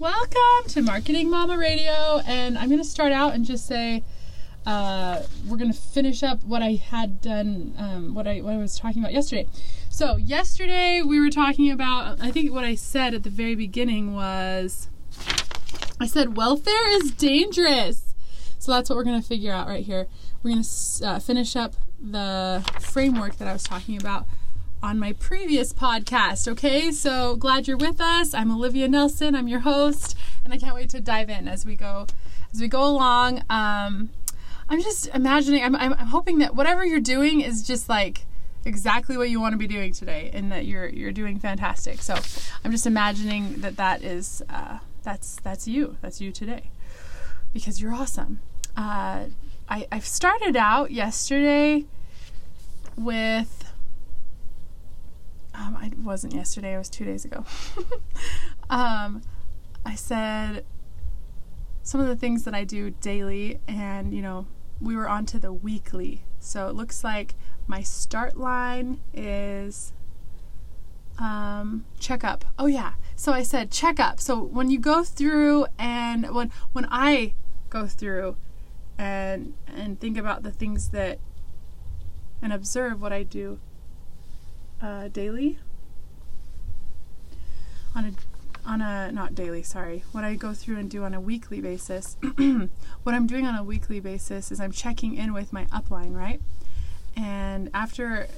[0.00, 4.04] Welcome to Marketing Mama Radio, and I'm going to start out and just say
[4.64, 8.58] uh, we're going to finish up what I had done, um, what I what I
[8.58, 9.48] was talking about yesterday.
[9.90, 12.20] So yesterday we were talking about.
[12.20, 14.88] I think what I said at the very beginning was,
[15.98, 18.14] I said welfare is dangerous.
[18.60, 20.06] So that's what we're going to figure out right here.
[20.44, 24.28] We're going to uh, finish up the framework that I was talking about
[24.82, 26.46] on my previous podcast.
[26.46, 28.32] Okay, so glad you're with us.
[28.32, 29.34] I'm Olivia Nelson.
[29.34, 32.06] I'm your host, and I can't wait to dive in as we go
[32.52, 33.42] as we go along.
[33.50, 34.10] Um,
[34.68, 35.64] I'm just imagining.
[35.64, 38.26] I'm, I'm, I'm hoping that whatever you're doing is just like
[38.64, 42.00] exactly what you want to be doing today, and that you're you're doing fantastic.
[42.00, 42.16] So
[42.64, 45.96] I'm just imagining that that is uh, that's that's you.
[46.02, 46.70] That's you today,
[47.52, 48.40] because you're awesome.
[48.76, 49.24] Uh,
[49.68, 51.84] I I started out yesterday
[52.96, 53.57] with
[55.58, 57.44] um, it wasn't yesterday, it was two days ago.
[58.70, 59.22] um,
[59.84, 60.64] I said
[61.82, 64.46] some of the things that I do daily, and you know,
[64.80, 66.24] we were on to the weekly.
[66.38, 67.34] So it looks like
[67.66, 69.92] my start line is
[71.18, 72.44] um, checkup.
[72.58, 72.92] Oh yeah.
[73.16, 74.20] So I said checkup.
[74.20, 77.34] So when you go through and when when I
[77.70, 78.36] go through
[78.96, 81.18] and and think about the things that
[82.40, 83.58] and observe what I do
[84.82, 85.58] uh, daily?
[87.94, 88.12] On a
[88.68, 90.04] on a not daily sorry.
[90.12, 92.16] What i go through and do on a weekly basis
[93.02, 96.40] what i'm doing on a weekly basis is i'm checking in with my upline right?
[97.16, 98.28] And after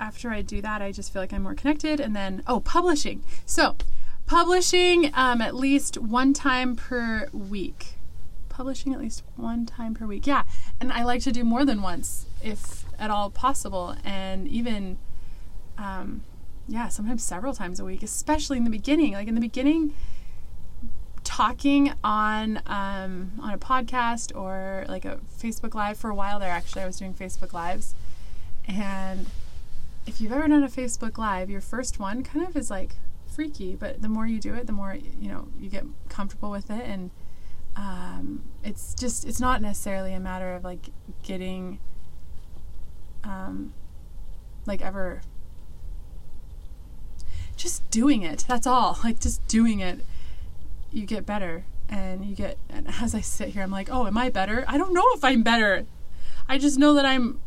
[0.00, 3.22] after i do that i just feel like i'm more connected and then oh publishing.
[3.46, 3.76] So
[4.26, 7.94] publishing um, at least one time per week.
[8.48, 10.26] Publishing at least one time per week.
[10.26, 10.42] Yeah
[10.80, 13.94] and i like to do more than once if at all possible.
[14.04, 14.98] And even
[15.78, 16.22] um,
[16.68, 19.12] yeah, sometimes several times a week, especially in the beginning.
[19.12, 19.94] Like in the beginning,
[21.22, 26.50] talking on um, on a podcast or like a Facebook Live for a while there.
[26.50, 27.94] Actually, I was doing Facebook Lives,
[28.66, 29.26] and
[30.06, 33.76] if you've ever done a Facebook Live, your first one kind of is like freaky,
[33.76, 36.84] but the more you do it, the more you know you get comfortable with it,
[36.84, 37.10] and
[37.76, 40.90] um, it's just it's not necessarily a matter of like
[41.22, 41.78] getting
[43.22, 43.74] um,
[44.64, 45.20] like ever
[47.56, 48.44] just doing it.
[48.48, 48.98] That's all.
[49.04, 50.00] Like just doing it,
[50.92, 51.64] you get better.
[51.88, 54.64] And you get, and as I sit here, I'm like, oh, am I better?
[54.66, 55.86] I don't know if I'm better.
[56.48, 57.40] I just know that I'm,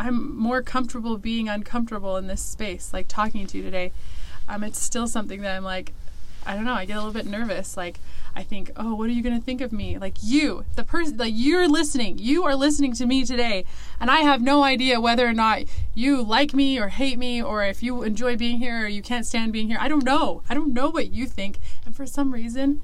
[0.00, 3.92] I'm more comfortable being uncomfortable in this space, like talking to you today.
[4.48, 5.92] Um, it's still something that I'm like,
[6.46, 6.74] I don't know.
[6.74, 7.76] I get a little bit nervous.
[7.76, 8.00] Like,
[8.34, 9.98] I think, oh, what are you going to think of me?
[9.98, 12.18] Like you, the person, like you're listening.
[12.18, 13.64] You are listening to me today,
[13.98, 15.64] and I have no idea whether or not
[15.94, 19.26] you like me or hate me, or if you enjoy being here or you can't
[19.26, 19.78] stand being here.
[19.80, 20.42] I don't know.
[20.48, 22.82] I don't know what you think, and for some reason,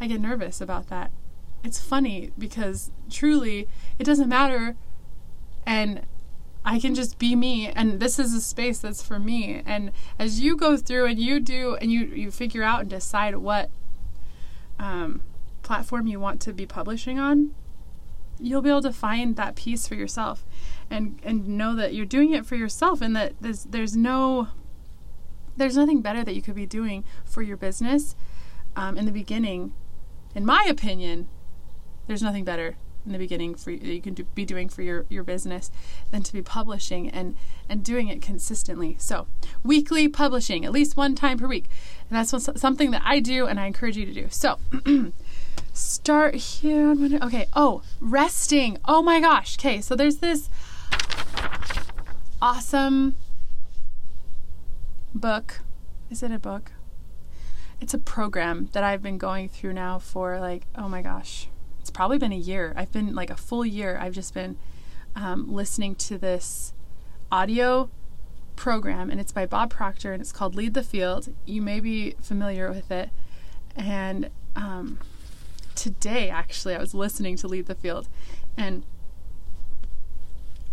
[0.00, 1.10] I get nervous about that.
[1.64, 3.68] It's funny because truly,
[3.98, 4.76] it doesn't matter,
[5.64, 6.02] and
[6.64, 9.62] I can just be me and this is a space that's for me.
[9.66, 13.36] And as you go through and you do and you you figure out and decide
[13.36, 13.70] what
[14.78, 15.22] um,
[15.62, 17.54] platform you want to be publishing on,
[18.38, 20.46] you'll be able to find that piece for yourself
[20.90, 24.48] and and know that you're doing it for yourself and that there's there's no
[25.56, 28.14] there's nothing better that you could be doing for your business.
[28.74, 29.74] Um, in the beginning
[30.34, 31.28] in my opinion
[32.06, 35.24] there's nothing better in the beginning for you can do, be doing for your, your
[35.24, 35.70] business
[36.10, 37.36] than to be publishing and
[37.68, 38.96] and doing it consistently.
[38.98, 39.26] So
[39.64, 41.68] weekly publishing at least one time per week.
[42.08, 44.26] And that's what, something that i do and i encourage you to do.
[44.30, 44.58] So
[45.72, 48.78] start here okay oh resting.
[48.84, 49.56] Oh my gosh.
[49.58, 50.48] Okay so there's this
[52.40, 53.16] awesome
[55.14, 55.60] book.
[56.10, 56.72] Is it a book?
[57.80, 61.48] It's a program that i've been going through now for like oh my gosh
[61.92, 62.72] probably been a year.
[62.76, 63.98] I've been like a full year.
[64.00, 64.56] I've just been
[65.14, 66.72] um, listening to this
[67.30, 67.90] audio
[68.56, 71.34] program, and it's by Bob Proctor, and it's called Lead the Field.
[71.44, 73.10] You may be familiar with it.
[73.76, 74.98] And um,
[75.74, 78.08] today, actually, I was listening to Lead the Field.
[78.56, 78.84] And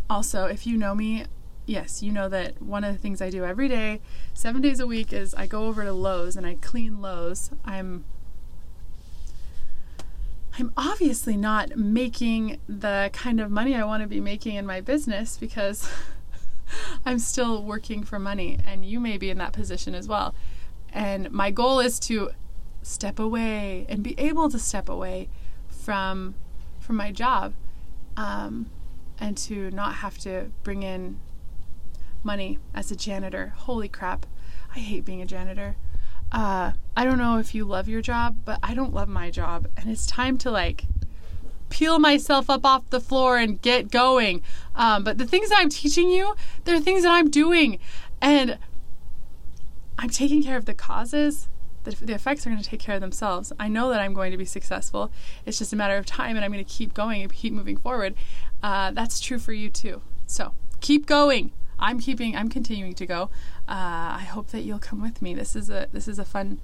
[0.10, 1.26] also, if you know me,
[1.66, 4.02] yes, you know that one of the things I do every day,
[4.34, 7.52] seven days a week, is I go over to Lowe's and I clean Lowe's.
[7.64, 8.06] I'm
[10.60, 14.82] I'm obviously not making the kind of money I want to be making in my
[14.82, 15.90] business because
[17.06, 20.36] I'm still working for money, and you may be in that position as well.
[20.92, 22.32] And my goal is to
[22.82, 25.30] step away and be able to step away
[25.70, 26.36] from
[26.78, 27.54] from my job,
[28.18, 28.70] um,
[29.18, 31.20] and to not have to bring in
[32.22, 33.54] money as a janitor.
[33.56, 34.26] Holy crap,
[34.76, 35.78] I hate being a janitor.
[36.32, 39.68] Uh, I don't know if you love your job, but I don't love my job.
[39.78, 40.86] And it's time to like
[41.70, 44.42] peel myself up off the floor and get going.
[44.76, 46.36] Um, but the things that I'm teaching you,
[46.66, 47.80] they're things that I'm doing.
[48.22, 48.58] And
[49.98, 51.48] I'm taking care of the causes.
[51.84, 53.54] The, the effects are going to take care of themselves.
[53.60, 55.12] I know that I'm going to be successful.
[55.46, 57.78] It's just a matter of time, and I'm going to keep going and keep moving
[57.78, 58.16] forward.
[58.62, 60.02] Uh, that's true for you too.
[60.28, 61.54] So keep going.
[61.80, 62.36] I'm keeping.
[62.36, 63.30] I'm continuing to go.
[63.70, 65.36] Uh, I hope that you'll come with me.
[65.36, 66.60] This is a this is a fun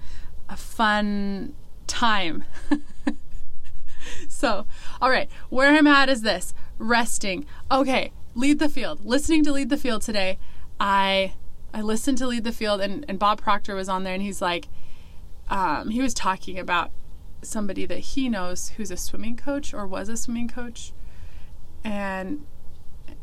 [0.49, 1.53] a fun
[1.85, 2.45] time.
[4.27, 4.65] so,
[4.99, 7.45] all right, where I'm at is this resting.
[7.71, 9.05] Okay, lead the field.
[9.05, 10.39] Listening to lead the field today,
[10.79, 11.33] I
[11.75, 14.41] I listened to lead the field, and and Bob Proctor was on there, and he's
[14.41, 14.67] like,
[15.47, 16.89] um, he was talking about
[17.43, 20.91] somebody that he knows who's a swimming coach or was a swimming coach,
[21.83, 22.47] and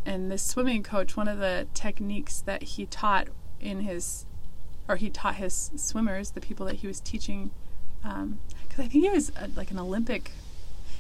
[0.06, 3.26] and this swimming coach, one of the techniques that he taught
[3.62, 4.26] in his
[4.88, 7.50] or he taught his swimmers, the people that he was teaching,
[8.03, 8.38] because um,
[8.73, 10.32] I think he was a, like an Olympic.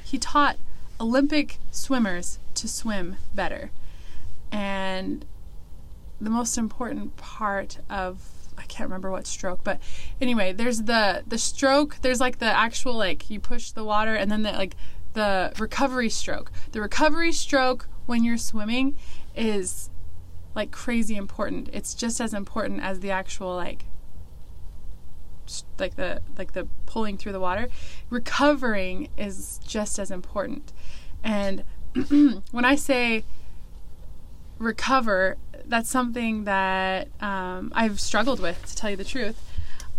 [0.04, 0.56] He taught
[1.00, 3.70] Olympic swimmers to swim better,
[4.50, 5.24] and
[6.20, 9.80] the most important part of I can't remember what stroke, but
[10.20, 11.98] anyway, there's the the stroke.
[12.02, 14.76] There's like the actual like you push the water, and then the like
[15.14, 16.52] the recovery stroke.
[16.72, 18.96] The recovery stroke when you're swimming
[19.34, 19.90] is
[20.54, 21.68] like crazy important.
[21.72, 23.86] It's just as important as the actual like
[25.78, 27.68] like the like the pulling through the water.
[28.10, 30.72] Recovering is just as important.
[31.22, 31.64] And
[32.50, 33.24] when I say
[34.58, 39.40] recover, that's something that um, I've struggled with, to tell you the truth.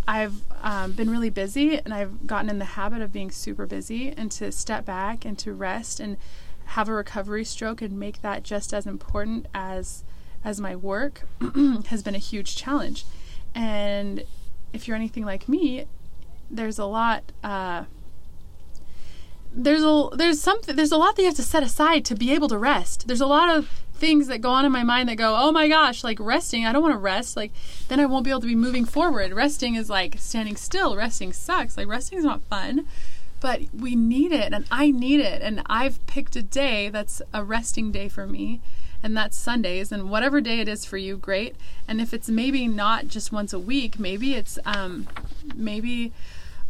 [0.07, 4.09] I've um, been really busy and I've gotten in the habit of being super busy
[4.09, 6.17] and to step back and to rest and
[6.65, 10.03] have a recovery stroke and make that just as important as
[10.43, 11.27] as my work
[11.87, 13.05] has been a huge challenge.
[13.55, 14.23] And
[14.71, 15.85] if you're anything like me,
[16.49, 17.23] there's a lot.
[17.43, 17.85] Uh,
[19.55, 22.33] there's a there's something there's a lot that you have to set aside to be
[22.33, 23.07] able to rest.
[23.07, 25.67] There's a lot of things that go on in my mind that go, oh my
[25.67, 26.65] gosh, like resting.
[26.65, 27.37] I don't want to rest.
[27.37, 27.51] Like
[27.87, 29.31] then I won't be able to be moving forward.
[29.33, 30.95] Resting is like standing still.
[30.95, 31.77] Resting sucks.
[31.77, 32.87] Like resting is not fun
[33.43, 35.41] but we need it and I need it.
[35.41, 38.61] And I've picked a day that's a resting day for me
[39.03, 39.91] and that's Sundays.
[39.91, 41.55] And whatever day it is for you, great.
[41.88, 45.07] And if it's maybe not just once a week, maybe it's um,
[45.55, 46.13] maybe.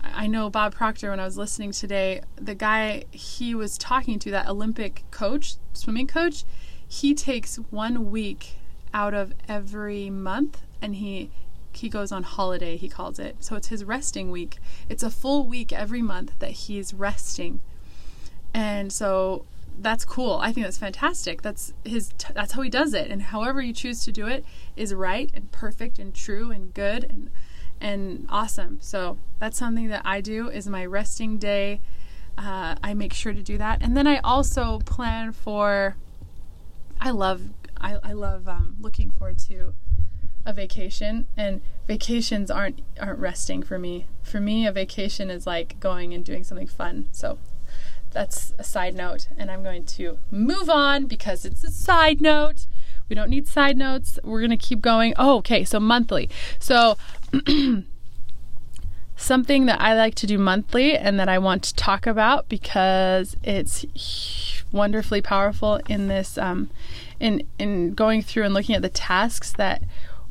[0.06, 4.31] I know Bob Proctor when I was listening today, the guy he was talking to,
[4.31, 6.44] that Olympic coach, swimming coach,
[6.85, 8.56] he takes one week
[8.94, 11.31] out of every month and he
[11.71, 13.38] he goes on holiday, he calls it.
[13.39, 14.57] So it's his resting week.
[14.89, 17.62] It's a full week every month that he's resting.
[18.53, 19.45] And so
[19.79, 20.39] that's cool.
[20.41, 21.41] I think that's fantastic.
[21.41, 23.09] That's his t- that's how he does it.
[23.09, 27.03] And however you choose to do it is right and perfect and true and good
[27.03, 27.29] and
[27.81, 28.77] and awesome.
[28.81, 31.81] So that's something that I do is my resting day.
[32.37, 35.97] Uh, I make sure to do that, and then I also plan for.
[36.99, 37.49] I love
[37.79, 39.73] I, I love um, looking forward to
[40.45, 44.07] a vacation, and vacations aren't aren't resting for me.
[44.23, 47.09] For me, a vacation is like going and doing something fun.
[47.11, 47.37] So
[48.13, 52.68] that's a side note, and I'm going to move on because it's a side note.
[53.10, 54.18] We don't need side notes.
[54.24, 55.13] We're going to keep going.
[55.18, 55.63] Oh, okay.
[55.63, 56.30] So monthly.
[56.60, 56.98] So
[59.15, 63.35] something that I like to do monthly and that I want to talk about because
[63.44, 63.85] it's
[64.71, 66.69] wonderfully powerful in this um,
[67.19, 69.83] in in going through and looking at the tasks that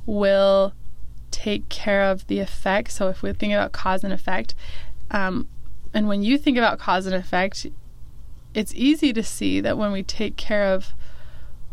[0.05, 0.75] will
[1.31, 2.91] take care of the effect.
[2.91, 4.55] So if we think about cause and effect,
[5.11, 5.49] um,
[5.95, 7.67] and when you think about cause and effect,
[8.55, 10.95] it's easy to see that when we take care of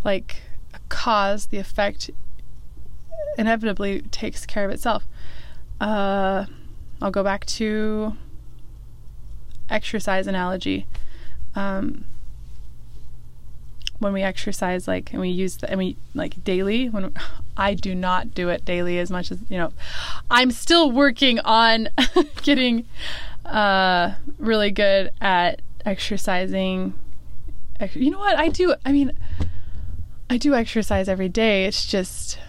[0.03, 0.43] like
[0.73, 2.09] a cause, the effect
[3.37, 5.05] inevitably takes care of itself.
[5.79, 6.45] Uh,
[7.01, 8.15] I'll go back to
[9.69, 10.87] exercise analogy.
[11.55, 12.05] Um,
[13.99, 16.87] when we exercise, like, and we use, the, and we like daily.
[16.89, 17.13] When
[17.57, 19.73] I do not do it daily as much as you know,
[20.31, 21.89] I'm still working on
[22.43, 22.85] getting
[23.45, 26.93] uh, really good at exercising.
[27.93, 28.37] You know what?
[28.37, 28.75] I do.
[28.85, 29.17] I mean,
[30.29, 31.65] I do exercise every day.
[31.65, 32.39] It's just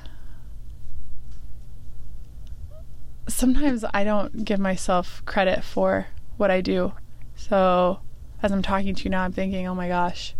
[3.26, 6.92] sometimes I don't give myself credit for what I do.
[7.36, 8.00] So
[8.42, 10.34] as I'm talking to you now, I'm thinking, oh my gosh.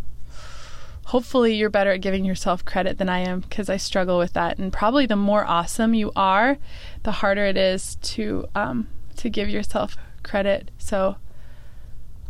[1.06, 4.58] Hopefully, you're better at giving yourself credit than I am because I struggle with that.
[4.58, 6.58] And probably the more awesome you are,
[7.02, 10.70] the harder it is to um, to give yourself credit.
[10.78, 11.16] So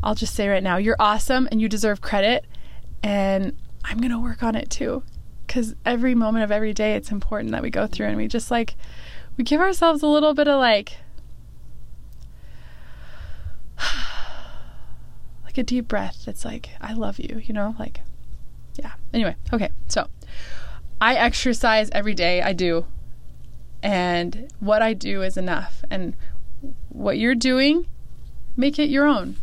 [0.02, 2.46] I'll just say right now, you're awesome and you deserve credit.
[3.02, 5.02] And I'm going to work on it too.
[5.46, 8.50] Because every moment of every day, it's important that we go through and we just
[8.50, 8.76] like,
[9.36, 10.96] we give ourselves a little bit of like,
[15.44, 17.74] like a deep breath that's like, I love you, you know?
[17.78, 18.00] Like,
[18.76, 18.92] yeah.
[19.12, 19.70] Anyway, okay.
[19.88, 20.08] So
[21.00, 22.42] I exercise every day.
[22.42, 22.86] I do.
[23.82, 25.82] And what I do is enough.
[25.90, 26.14] And
[26.90, 27.86] what you're doing,
[28.56, 29.36] make it your own.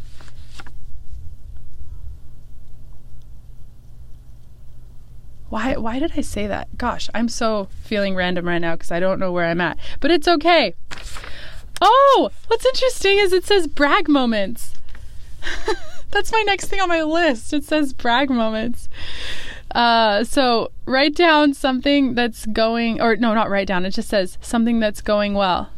[5.49, 6.77] Why why did I say that?
[6.77, 9.77] Gosh, I'm so feeling random right now because I don't know where I'm at.
[9.99, 10.75] But it's okay.
[11.81, 14.73] Oh, what's interesting is it says brag moments.
[16.11, 17.53] That's my next thing on my list.
[17.53, 18.89] It says brag moments.
[19.71, 23.85] Uh, so write down something that's going, or no, not write down.
[23.85, 25.69] It just says something that's going well.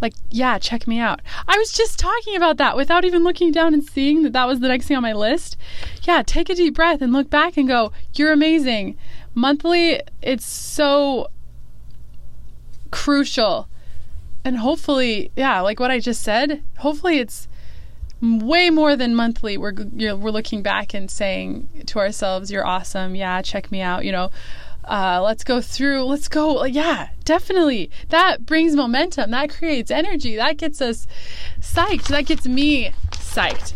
[0.00, 1.22] Like, yeah, check me out.
[1.48, 4.60] I was just talking about that without even looking down and seeing that that was
[4.60, 5.56] the next thing on my list.
[6.02, 8.96] Yeah, take a deep breath and look back and go, you're amazing.
[9.34, 11.28] Monthly, it's so
[12.90, 13.68] crucial.
[14.44, 17.48] And hopefully, yeah, like what I just said, hopefully it's
[18.22, 19.58] way more than monthly.
[19.58, 23.14] We're we're looking back and saying to ourselves, "You're awesome.
[23.14, 24.30] Yeah, check me out." You know,
[24.86, 26.04] uh, let's go through.
[26.04, 26.64] Let's go.
[26.64, 27.90] Yeah, definitely.
[28.10, 29.30] That brings momentum.
[29.30, 30.36] That creates energy.
[30.36, 31.06] That gets us
[31.60, 32.08] psyched.
[32.08, 33.74] That gets me psyched.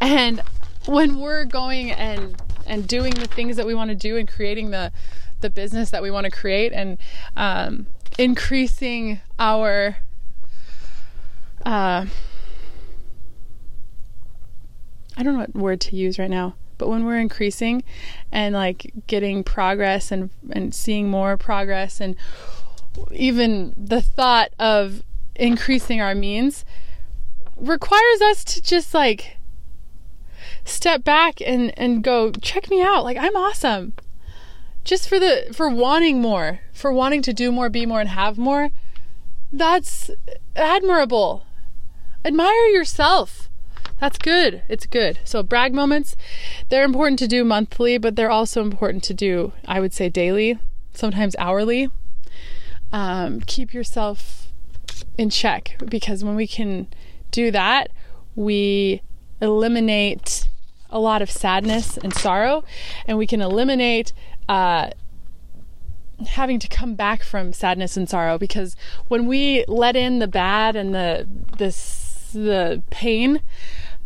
[0.00, 0.42] And
[0.86, 4.70] when we're going and and doing the things that we want to do and creating
[4.70, 4.92] the
[5.40, 6.98] the business that we want to create and
[7.36, 7.86] um,
[8.18, 9.96] increasing our
[11.64, 12.06] uh,
[15.16, 17.84] I don't know what word to use right now, but when we're increasing
[18.32, 22.16] and like getting progress and and seeing more progress and
[23.12, 25.02] even the thought of
[25.36, 26.64] increasing our means
[27.54, 29.36] requires us to just like
[30.64, 33.04] step back and and go check me out.
[33.04, 33.92] Like I'm awesome.
[34.82, 38.38] Just for the for wanting more for wanting to do more be more and have
[38.38, 38.70] more
[39.52, 40.10] that's
[40.56, 41.44] admirable.
[42.24, 43.49] Admire yourself
[43.98, 44.62] that's good.
[44.68, 45.18] It's good.
[45.24, 46.16] So brag moments,
[46.68, 50.58] they're important to do monthly, but they're also important to do, I would say, daily,
[50.92, 51.90] sometimes hourly.
[52.92, 54.48] Um, keep yourself
[55.16, 56.88] in check because when we can
[57.30, 57.90] do that,
[58.34, 59.02] we
[59.40, 60.48] eliminate
[60.90, 62.64] a lot of sadness and sorrow,
[63.06, 64.12] and we can eliminate
[64.48, 64.90] uh,
[66.26, 68.76] having to come back from sadness and sorrow because
[69.08, 71.26] when we let in the bad and the
[71.58, 73.40] this the pain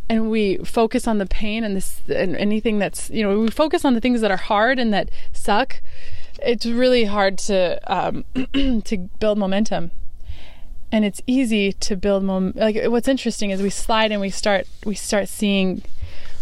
[0.08, 3.84] and we focus on the pain and this and anything that's you know we focus
[3.84, 5.80] on the things that are hard and that suck
[6.42, 8.24] it's really hard to um,
[8.84, 9.90] to build momentum.
[10.92, 14.68] And it's easy to build mom like what's interesting is we slide and we start
[14.84, 15.82] we start seeing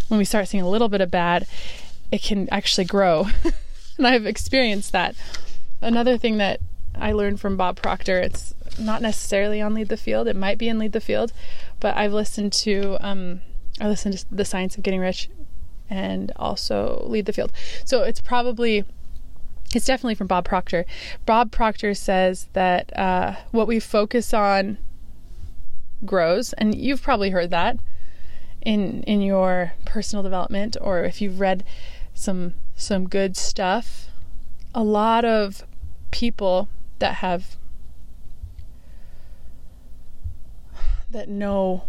[0.09, 1.47] when we start seeing a little bit of bad
[2.11, 3.29] it can actually grow.
[3.99, 5.15] And i've experienced that.
[5.81, 6.61] Another thing that
[6.95, 10.69] i learned from bob proctor it's not necessarily on lead the field it might be
[10.69, 11.33] in lead the field
[11.83, 13.41] but i've listened to um,
[13.81, 15.29] I listen to The Science of Getting Rich
[15.89, 17.53] and also Lead the Field.
[17.85, 18.85] So it's probably,
[19.75, 20.85] it's definitely from Bob Proctor.
[21.27, 24.79] Bob Proctor says that uh, what we focus on
[26.05, 27.79] grows, and you've probably heard that
[28.61, 31.65] in in your personal development, or if you've read
[32.15, 34.09] some some good stuff.
[34.75, 35.65] A lot of
[36.11, 37.57] people that have
[41.12, 41.85] that know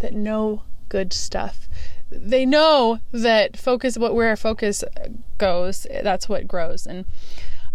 [0.00, 1.68] that know good stuff.
[2.10, 4.82] They know that focus, what where our focus
[5.36, 6.86] goes, that's what grows.
[6.86, 7.04] And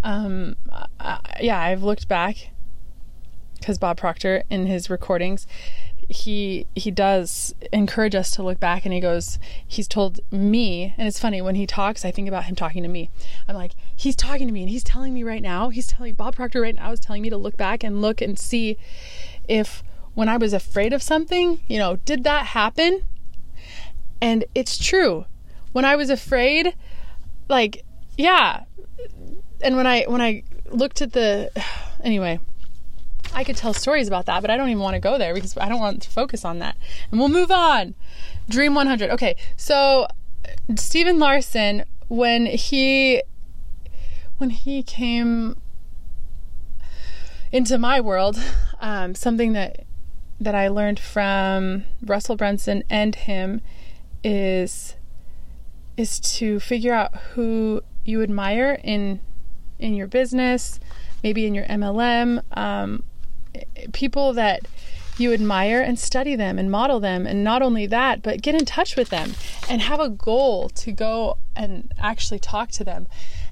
[0.03, 0.55] um,
[0.99, 2.49] I, yeah, I've looked back
[3.59, 5.47] because Bob Proctor in his recordings,
[6.09, 11.07] he he does encourage us to look back and he goes he's told me and
[11.07, 13.09] it's funny when he talks i think about him talking to me
[13.47, 16.35] i'm like he's talking to me and he's telling me right now he's telling bob
[16.35, 18.77] proctor right now is telling me to look back and look and see
[19.47, 19.83] if
[20.13, 23.03] when I was afraid of something, you know, did that happen?
[24.21, 25.25] And it's true.
[25.71, 26.75] When I was afraid,
[27.49, 27.83] like,
[28.17, 28.63] yeah.
[29.61, 31.51] And when I when I looked at the
[32.03, 32.39] anyway,
[33.33, 35.57] I could tell stories about that, but I don't even want to go there because
[35.57, 36.77] I don't want to focus on that.
[37.09, 37.95] And we'll move on.
[38.47, 39.09] Dream 100.
[39.09, 39.35] Okay.
[39.57, 40.07] So
[40.75, 43.23] Stephen Larsen when he
[44.37, 45.57] when he came
[47.53, 48.37] into my world,
[48.81, 49.85] um, something that
[50.41, 53.61] that I learned from Russell Brunson and him
[54.23, 54.95] is
[55.95, 59.21] is to figure out who you admire in
[59.77, 60.79] in your business,
[61.23, 63.03] maybe in your MLM, um,
[63.93, 64.61] people that
[65.19, 67.27] you admire and study them and model them.
[67.27, 69.33] And not only that but get in touch with them
[69.69, 73.07] and have a goal to go and actually talk to them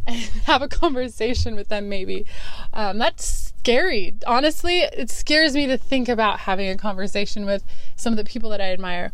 [0.08, 2.26] and have a conversation with them maybe
[2.74, 7.64] um, that's scary honestly it scares me to think about having a conversation with
[7.96, 9.12] some of the people that i admire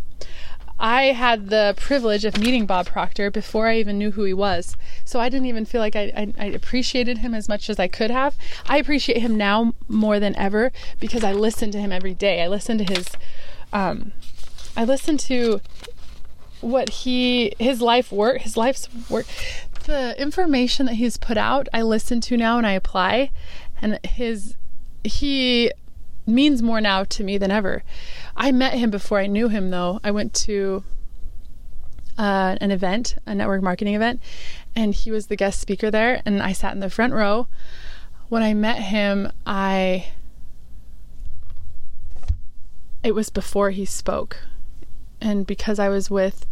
[0.80, 4.78] I had the privilege of meeting Bob Proctor before I even knew who he was.
[5.06, 7.88] So I didn't even feel like I, I, I, appreciated him as much as I
[7.88, 8.36] could have.
[8.68, 12.44] I appreciate him now more than ever because I listen to him every day.
[12.44, 13.08] I listen to his,
[13.74, 14.12] um,
[14.76, 15.62] I listen to
[16.62, 19.26] what he, his life work, his life's work,
[19.88, 21.68] the information that he's put out.
[21.74, 23.32] I listen to now and I apply,
[23.82, 24.56] and his,
[25.04, 25.72] he
[26.28, 27.84] means more now to me than ever.
[28.36, 30.00] I met him before I knew him, though.
[30.04, 30.84] I went to
[32.18, 34.22] uh, an event, a network marketing event,
[34.76, 37.48] and he was the guest speaker there, and I sat in the front row.
[38.30, 40.08] When I met him, I
[43.04, 44.42] it was before he spoke.
[45.22, 46.46] And because I was with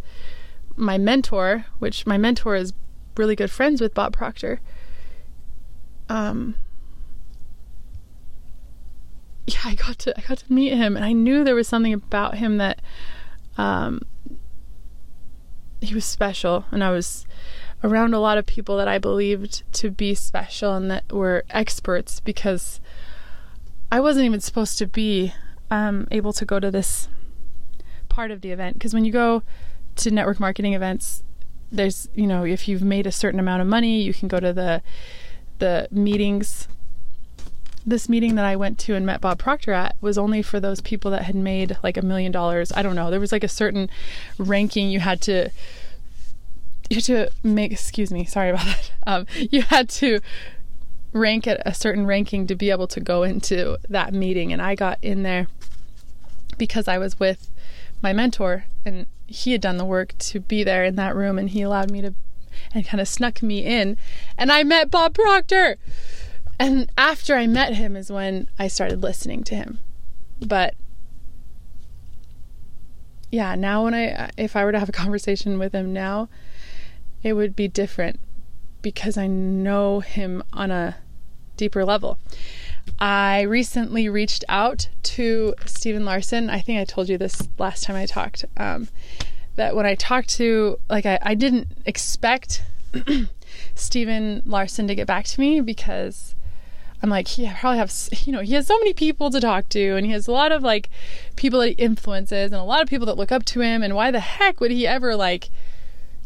[0.74, 2.72] my mentor, which my mentor is
[3.16, 4.60] really good friends with Bob Proctor,
[6.08, 6.54] um,
[9.46, 11.92] yeah, I got to I got to meet him, and I knew there was something
[11.92, 12.80] about him that
[13.56, 14.02] um,
[15.80, 17.26] he was special, and I was
[17.84, 22.20] around a lot of people that I believed to be special and that were experts
[22.20, 22.80] because
[23.92, 25.34] I wasn't even supposed to be
[25.70, 27.08] um, able to go to this
[28.08, 28.74] part of the event.
[28.74, 29.42] Because when you go
[29.96, 31.22] to network marketing events,
[31.70, 34.52] there's you know if you've made a certain amount of money, you can go to
[34.52, 34.82] the
[35.58, 36.68] the meetings
[37.86, 40.80] this meeting that I went to and met Bob Proctor at was only for those
[40.80, 42.72] people that had made like a million dollars.
[42.72, 43.10] I don't know.
[43.10, 43.88] There was like a certain
[44.38, 45.50] ranking you had to
[46.90, 48.90] you had to make excuse me, sorry about that.
[49.08, 50.18] Um, you had to
[51.12, 54.74] rank at a certain ranking to be able to go into that meeting and I
[54.74, 55.46] got in there
[56.58, 57.48] because I was with
[58.02, 61.50] my mentor and he had done the work to be there in that room and
[61.50, 62.14] he allowed me to
[62.72, 63.96] and kind of snuck me in
[64.38, 65.76] and I met Bob Proctor
[66.58, 69.78] and after I met him is when I started listening to him.
[70.40, 70.74] But
[73.30, 76.28] yeah, now when I if I were to have a conversation with him now,
[77.22, 78.20] it would be different
[78.80, 80.96] because I know him on a
[81.56, 82.18] deeper level.
[82.98, 86.48] I recently reached out to Stephen Larsen.
[86.50, 88.44] I think I told you this last time I talked.
[88.56, 88.88] Um,
[89.56, 92.62] that when I talked to, like, I, I didn't expect
[93.74, 96.34] Stephen Larsen to get back to me because
[97.02, 99.96] I'm like, he probably has, you know, he has so many people to talk to,
[99.96, 100.88] and he has a lot of like
[101.36, 103.82] people that he influences, and a lot of people that look up to him.
[103.82, 105.50] And why the heck would he ever like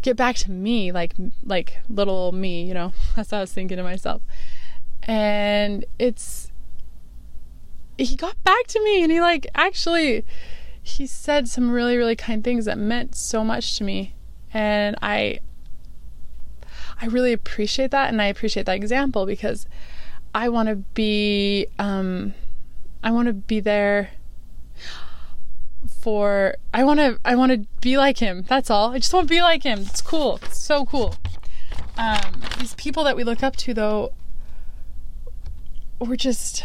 [0.03, 2.93] get back to me, like like little me, you know?
[3.17, 4.23] That's what I was thinking to myself.
[5.03, 6.50] And it's
[8.01, 10.25] he got back to me, and he like actually
[10.83, 14.15] he said some really really kind things that meant so much to me,
[14.53, 15.41] and I
[17.01, 19.67] I really appreciate that, and I appreciate that example because
[20.35, 22.35] I want to be um,
[23.03, 24.11] I want to be there
[26.01, 28.45] for I want to I want to be like him.
[28.49, 28.93] That's all.
[28.93, 29.81] I just want to be like him.
[29.81, 30.39] It's cool.
[30.43, 31.17] It's so cool.
[31.97, 34.13] Um, these people that we look up to though
[35.99, 36.65] we're just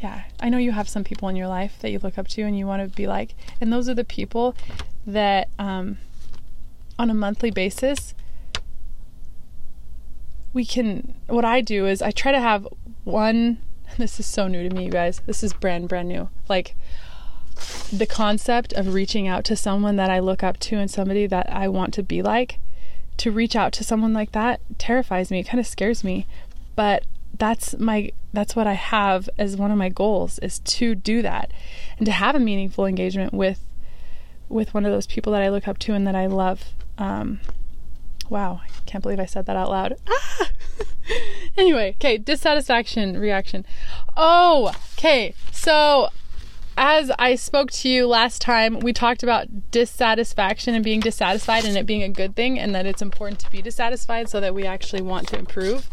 [0.00, 2.42] yeah, I know you have some people in your life that you look up to
[2.42, 4.54] and you want to be like and those are the people
[5.06, 5.98] that um,
[6.98, 8.14] on a monthly basis
[10.52, 12.66] we can what I do is I try to have
[13.04, 13.58] one
[13.98, 16.74] this is so new to me you guys this is brand brand new like
[17.92, 21.50] the concept of reaching out to someone that i look up to and somebody that
[21.50, 22.58] i want to be like
[23.16, 26.26] to reach out to someone like that terrifies me it kind of scares me
[26.74, 27.04] but
[27.38, 31.52] that's my that's what i have as one of my goals is to do that
[31.98, 33.60] and to have a meaningful engagement with
[34.48, 37.40] with one of those people that i look up to and that i love um,
[38.30, 40.50] wow i can't believe i said that out loud ah!
[41.56, 43.64] anyway, okay, dissatisfaction reaction.
[44.16, 45.34] Oh, okay.
[45.52, 46.08] So,
[46.76, 51.76] as I spoke to you last time, we talked about dissatisfaction and being dissatisfied and
[51.76, 54.64] it being a good thing and that it's important to be dissatisfied so that we
[54.64, 55.88] actually want to improve.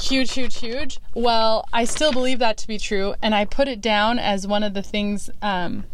[0.00, 0.98] Huge, huge, huge.
[1.14, 4.62] Well, I still believe that to be true, and I put it down as one
[4.62, 5.84] of the things um,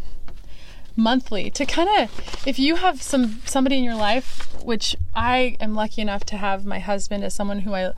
[0.96, 5.74] monthly to kind of if you have some somebody in your life which i am
[5.74, 7.92] lucky enough to have my husband as someone who i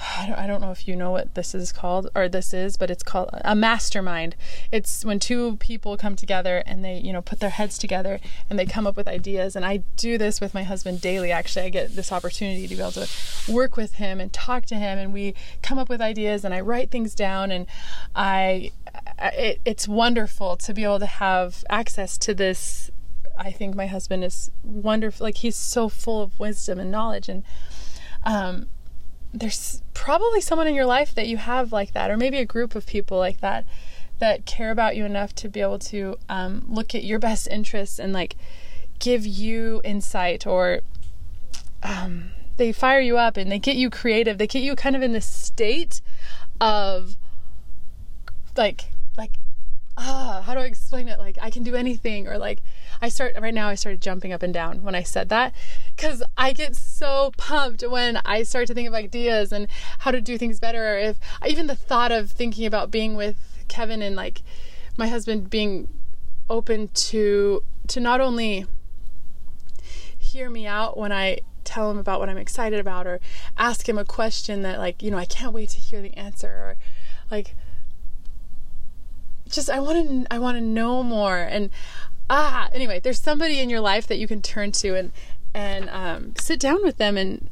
[0.00, 3.02] I don't know if you know what this is called or this is, but it's
[3.02, 4.36] called a mastermind.
[4.70, 8.58] It's when two people come together and they, you know, put their heads together and
[8.58, 9.56] they come up with ideas.
[9.56, 11.32] And I do this with my husband daily.
[11.32, 13.08] Actually, I get this opportunity to be able to
[13.48, 16.60] work with him and talk to him, and we come up with ideas and I
[16.60, 17.50] write things down.
[17.50, 17.66] And
[18.14, 18.70] I,
[19.20, 22.90] it, it's wonderful to be able to have access to this.
[23.36, 25.24] I think my husband is wonderful.
[25.24, 27.42] Like he's so full of wisdom and knowledge and.
[28.24, 28.68] Um,
[29.32, 32.74] there's probably someone in your life that you have like that, or maybe a group
[32.74, 33.64] of people like that
[34.18, 37.98] that care about you enough to be able to um, look at your best interests
[37.98, 38.36] and like
[38.98, 40.80] give you insight or
[41.84, 44.38] um, they fire you up and they get you creative.
[44.38, 46.00] They get you kind of in this state
[46.60, 47.16] of
[48.56, 48.86] like
[49.16, 49.32] like
[49.98, 51.18] ah how do I explain it?
[51.18, 52.60] Like I can do anything or like
[53.02, 55.54] I start right now I started jumping up and down when I said that
[55.96, 59.66] cuz I get so pumped when I start to think of ideas and
[60.00, 63.36] how to do things better or if even the thought of thinking about being with
[63.68, 64.42] Kevin and like
[64.96, 65.88] my husband being
[66.48, 68.66] open to to not only
[70.16, 73.20] hear me out when I tell him about what I'm excited about or
[73.56, 76.48] ask him a question that like, you know, I can't wait to hear the answer
[76.48, 76.76] or
[77.30, 77.54] like
[79.50, 81.70] just I want to I want to know more and
[82.30, 85.12] ah anyway, there's somebody in your life that you can turn to and
[85.54, 87.50] and um, sit down with them and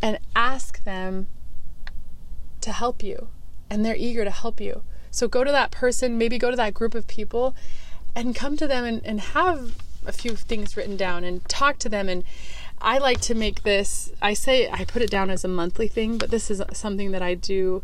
[0.00, 1.26] and ask them
[2.60, 3.28] to help you
[3.68, 6.74] and they're eager to help you so go to that person, maybe go to that
[6.74, 7.54] group of people
[8.14, 11.88] and come to them and, and have a few things written down and talk to
[11.88, 12.08] them.
[12.08, 12.24] And
[12.80, 16.16] I like to make this, I say I put it down as a monthly thing,
[16.16, 17.82] but this is something that I do,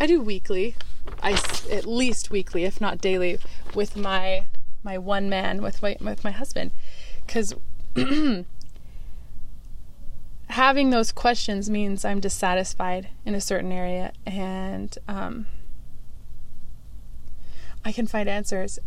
[0.00, 0.74] I do weekly.
[1.22, 1.32] I
[1.70, 3.38] at least weekly, if not daily,
[3.74, 4.46] with my
[4.82, 6.72] my one man, with my with my husband,
[7.26, 7.54] because
[10.48, 15.46] having those questions means I'm dissatisfied in a certain area, and um,
[17.84, 18.78] I can find answers.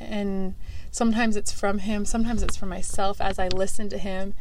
[0.00, 0.54] And
[0.92, 4.34] sometimes it's from him, sometimes it's from myself as I listen to him.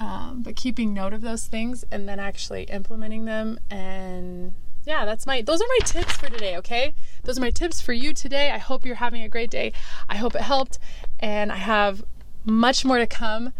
[0.00, 4.52] Um, but keeping note of those things and then actually implementing them and
[4.84, 7.92] yeah that's my those are my tips for today okay those are my tips for
[7.92, 9.72] you today i hope you're having a great day
[10.08, 10.78] i hope it helped
[11.20, 12.04] and i have
[12.44, 13.52] much more to come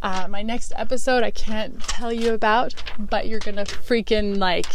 [0.00, 4.66] uh, my next episode i can't tell you about but you're gonna freaking like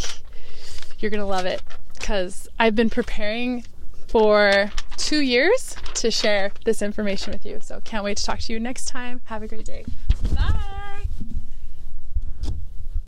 [0.98, 1.62] you're gonna love it
[1.98, 3.64] because i've been preparing
[4.08, 7.58] for two years to share this information with you.
[7.60, 9.20] So can't wait to talk to you next time.
[9.24, 9.84] Have a great day.
[10.34, 11.03] Bye.